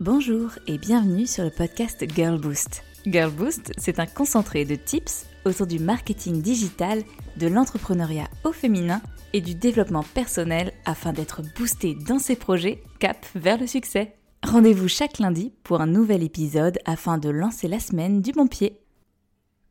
[0.00, 2.82] Bonjour et bienvenue sur le podcast Girl Boost.
[3.06, 7.04] Girl Boost, c'est un concentré de tips autour du marketing digital,
[7.36, 9.00] de l'entrepreneuriat au féminin
[9.32, 14.16] et du développement personnel afin d'être boosté dans ses projets cap vers le succès.
[14.42, 18.80] Rendez-vous chaque lundi pour un nouvel épisode afin de lancer la semaine du bon pied.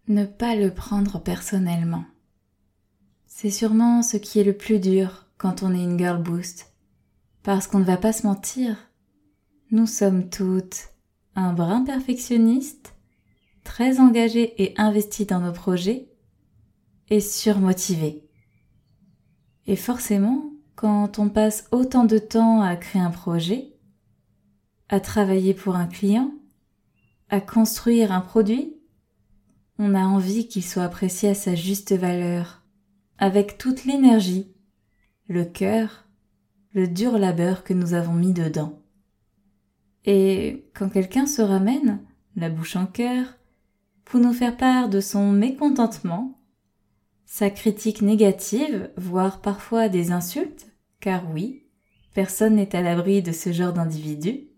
[0.08, 2.06] Ne pas le prendre personnellement.
[3.28, 6.72] C'est sûrement ce qui est le plus dur quand on est une girl boost.
[7.44, 8.78] Parce qu'on ne va pas se mentir.
[9.74, 10.90] Nous sommes toutes
[11.36, 12.94] un brin perfectionniste,
[13.64, 16.12] très engagées et investies dans nos projets,
[17.10, 18.30] et surmotivées.
[19.66, 23.74] Et forcément, quand on passe autant de temps à créer un projet,
[24.90, 26.32] à travailler pour un client,
[27.30, 28.76] à construire un produit,
[29.80, 32.62] on a envie qu'il soit apprécié à sa juste valeur,
[33.18, 34.54] avec toute l'énergie,
[35.28, 36.06] le cœur,
[36.74, 38.83] le dur labeur que nous avons mis dedans.
[40.06, 42.00] Et quand quelqu'un se ramène,
[42.36, 43.26] la bouche en cœur,
[44.06, 46.40] pour nous faire part de son mécontentement,
[47.26, 50.68] sa critique négative, voire parfois des insultes,
[51.00, 51.64] car oui,
[52.14, 54.50] personne n'est à l'abri de ce genre d'individu.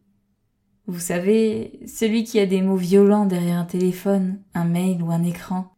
[0.88, 5.23] Vous savez, celui qui a des mots violents derrière un téléphone, un mail ou un
[5.23, 5.73] écran.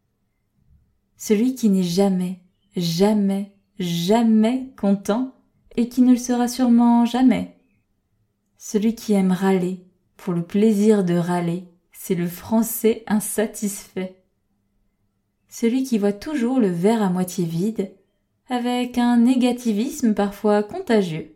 [1.16, 2.40] Celui qui n'est jamais,
[2.76, 5.34] jamais, jamais content
[5.76, 7.57] et qui ne le sera sûrement jamais.
[8.58, 9.86] Celui qui aime râler,
[10.18, 14.18] pour le plaisir de râler, c'est le français insatisfait
[15.48, 17.90] celui qui voit toujours le verre à moitié vide,
[18.48, 21.34] avec un négativisme parfois contagieux.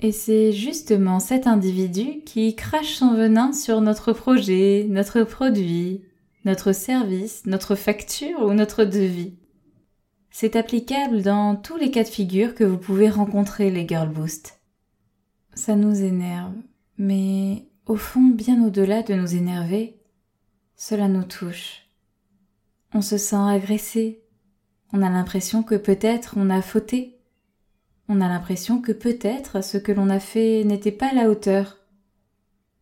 [0.00, 6.02] Et c'est justement cet individu qui crache son venin sur notre projet, notre produit,
[6.44, 9.34] notre service, notre facture ou notre devis.
[10.30, 14.59] C'est applicable dans tous les cas de figure que vous pouvez rencontrer les Girl Boost.
[15.54, 16.54] Ça nous énerve,
[16.98, 20.00] mais au fond, bien au-delà de nous énerver,
[20.76, 21.90] cela nous touche
[22.92, 24.22] on se sent agressé.
[24.92, 27.18] On a l'impression que peut-être on a fauté.
[28.08, 31.78] On a l'impression que peut-être ce que l'on a fait n'était pas à la hauteur.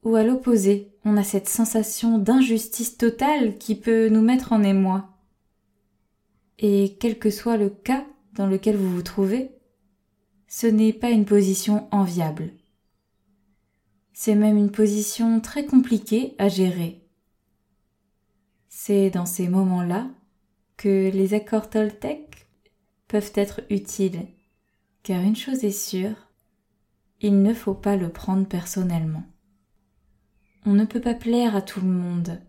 [0.04, 5.10] Ou à l'opposé, on a cette sensation d'injustice totale qui peut nous mettre en émoi.
[6.58, 9.50] Et quel que soit le cas dans lequel vous vous trouvez,
[10.46, 12.50] ce n'est pas une position enviable.
[14.20, 17.06] C'est même une position très compliquée à gérer.
[18.68, 20.10] C'est dans ces moments-là
[20.76, 22.48] que les accords Toltec
[23.06, 24.26] peuvent être utiles,
[25.04, 26.16] car une chose est sûre,
[27.20, 29.22] il ne faut pas le prendre personnellement.
[30.66, 32.42] On ne peut pas plaire à tout le monde.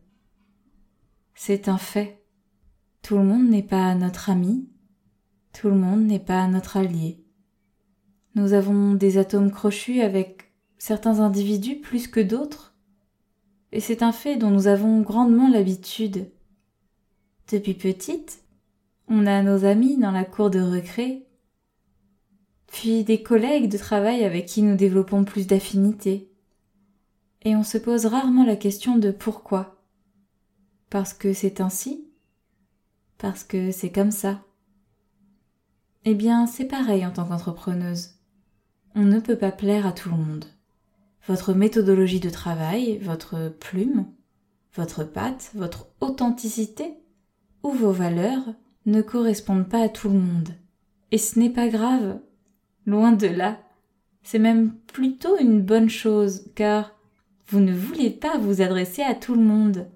[1.36, 2.25] C'est un fait.
[3.03, 4.68] Tout le monde n'est pas notre ami,
[5.53, 7.24] tout le monde n'est pas notre allié.
[8.34, 10.49] Nous avons des atomes crochus avec
[10.79, 12.73] certains individus plus que d'autres,
[13.72, 16.31] et c'est un fait dont nous avons grandement l'habitude.
[17.51, 18.44] Depuis petite,
[19.07, 21.28] on a nos amis dans la cour de recré,
[22.68, 26.31] puis des collègues de travail avec qui nous développons plus d'affinité.
[27.41, 29.84] Et on se pose rarement la question de pourquoi.
[30.89, 32.07] Parce que c'est ainsi
[33.18, 34.44] Parce que c'est comme ça
[36.06, 38.16] Eh bien, c'est pareil en tant qu'entrepreneuse.
[38.95, 40.45] On ne peut pas plaire à tout le monde
[41.29, 44.07] votre méthodologie de travail, votre plume,
[44.73, 46.95] votre patte, votre authenticité
[47.62, 48.56] ou vos valeurs
[48.88, 50.50] ne correspondent pas à tout le monde.
[51.12, 52.19] Et ce n'est pas grave.
[52.88, 53.59] Loin de là.
[54.23, 56.95] C'est même plutôt une bonne chose, car
[57.47, 59.88] vous ne voulez pas vous adresser à tout le monde.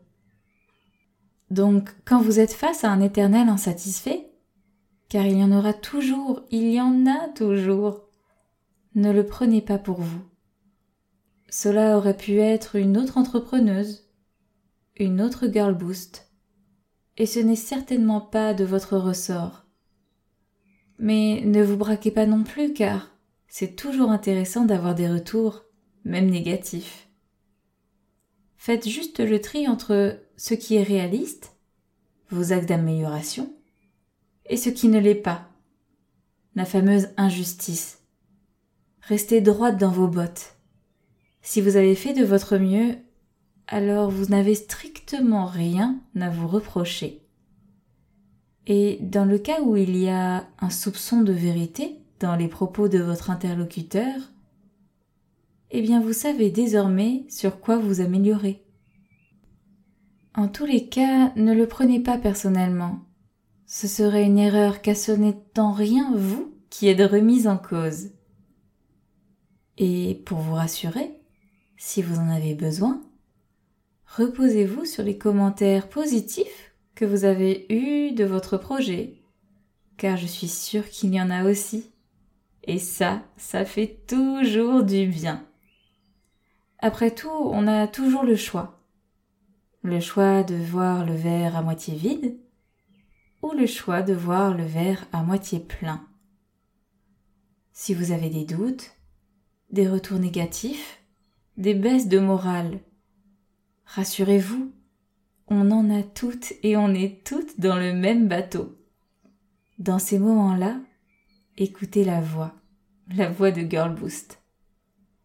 [1.49, 4.29] Donc, quand vous êtes face à un éternel insatisfait,
[5.09, 8.01] car il y en aura toujours, il y en a toujours,
[8.93, 10.21] ne le prenez pas pour vous.
[11.55, 14.09] Cela aurait pu être une autre entrepreneuse,
[14.97, 16.31] une autre girl boost,
[17.15, 19.63] et ce n'est certainement pas de votre ressort.
[20.97, 23.15] Mais ne vous braquez pas non plus car
[23.47, 25.63] c'est toujours intéressant d'avoir des retours,
[26.05, 27.07] même négatifs.
[28.57, 31.55] Faites juste le tri entre ce qui est réaliste,
[32.31, 33.53] vos actes d'amélioration,
[34.47, 35.47] et ce qui ne l'est pas,
[36.55, 37.99] la fameuse injustice.
[39.01, 40.55] Restez droite dans vos bottes.
[41.45, 42.95] Si vous avez fait de votre mieux,
[43.67, 47.21] alors vous n'avez strictement rien à vous reprocher.
[48.65, 52.87] Et dans le cas où il y a un soupçon de vérité dans les propos
[52.87, 54.15] de votre interlocuteur,
[55.71, 58.63] eh bien vous savez désormais sur quoi vous améliorer.
[60.35, 63.01] En tous les cas, ne le prenez pas personnellement.
[63.65, 68.11] Ce serait une erreur car ce n'est en rien vous qui êtes remise en cause.
[69.77, 71.12] Et pour vous rassurer,
[71.85, 73.03] Si vous en avez besoin,
[74.05, 79.21] reposez-vous sur les commentaires positifs que vous avez eus de votre projet,
[79.97, 81.91] car je suis sûre qu'il y en a aussi.
[82.63, 85.45] Et ça, ça fait toujours du bien.
[86.79, 88.81] Après tout, on a toujours le choix.
[89.81, 92.39] Le choix de voir le verre à moitié vide
[93.41, 96.07] ou le choix de voir le verre à moitié plein.
[97.73, 98.93] Si vous avez des doutes,
[99.69, 101.02] des retours négatifs,
[101.57, 102.79] des baisses de morale,
[103.85, 104.71] rassurez-vous,
[105.47, 108.75] on en a toutes et on est toutes dans le même bateau.
[109.77, 110.79] Dans ces moments-là,
[111.57, 112.53] écoutez la voix,
[113.15, 114.39] la voix de Girl Boost.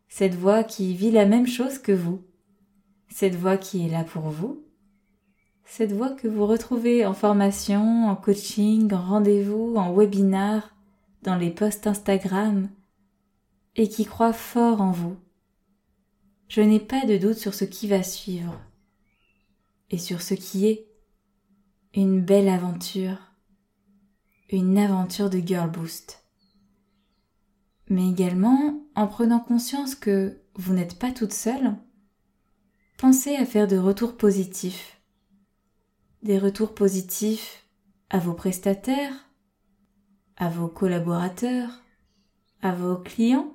[0.08, 2.22] Cette voix qui vit la même chose que vous.
[3.08, 4.64] Cette voix qui est là pour vous.
[5.64, 10.74] Cette voix que vous retrouvez en formation, en coaching, en rendez-vous, en webinar,
[11.22, 12.68] dans les posts Instagram,
[13.76, 15.16] et qui croit fort en vous.
[16.48, 18.58] Je n'ai pas de doute sur ce qui va suivre,
[19.90, 20.86] et sur ce qui est
[21.94, 23.18] une belle aventure,
[24.50, 26.24] une aventure de Girl Boost.
[27.90, 31.76] Mais également, en prenant conscience que vous n'êtes pas toute seule,
[32.96, 35.00] pensez à faire de retours positifs.
[36.22, 37.66] Des retours positifs
[38.10, 39.30] à vos prestataires,
[40.36, 41.82] à vos collaborateurs,
[42.62, 43.54] à vos clients,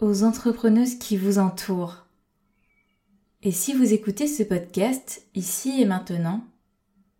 [0.00, 2.06] aux entrepreneuses qui vous entourent.
[3.42, 6.44] Et si vous écoutez ce podcast ici et maintenant,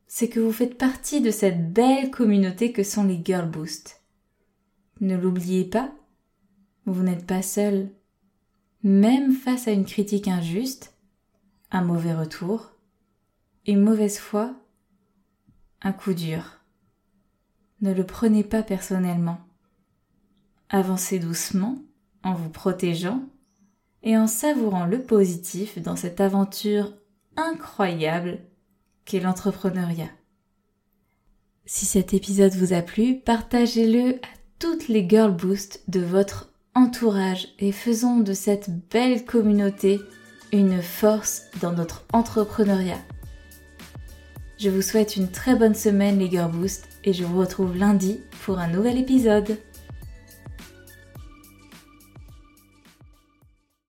[0.06, 4.02] c'est que vous faites partie de cette belle communauté que sont les Girl Boost.
[5.00, 5.92] Ne l'oubliez pas,
[6.86, 7.90] vous n'êtes pas seul.
[8.82, 10.94] Même face à une critique injuste,
[11.70, 12.72] un mauvais retour,
[13.66, 14.54] une mauvaise foi,
[15.82, 16.60] un coup dur.
[17.82, 19.38] Ne le prenez pas personnellement.
[20.70, 21.78] Avancez doucement
[22.22, 23.22] en vous protégeant
[24.02, 26.92] et en savourant le positif dans cette aventure
[27.36, 28.38] incroyable
[29.04, 30.10] qu'est l'entrepreneuriat.
[31.66, 34.28] Si cet épisode vous a plu, partagez-le à
[34.58, 40.00] toutes les Girl Boost de votre entourage et faisons de cette belle communauté
[40.52, 42.98] une force dans notre entrepreneuriat.
[44.58, 48.20] Je vous souhaite une très bonne semaine les Girl Boost et je vous retrouve lundi
[48.44, 49.56] pour un nouvel épisode.